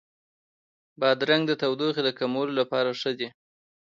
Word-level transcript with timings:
بادرنګ 0.99 1.43
د 1.47 1.51
تودوخې 1.61 2.01
د 2.05 2.09
کمولو 2.19 2.53
لپاره 2.59 2.89
ښه 2.99 3.11
دی. 3.19 3.29